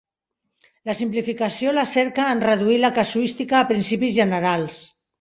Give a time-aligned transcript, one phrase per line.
[0.89, 4.85] La simplificació la cerca en reduir la casuística a principis generals.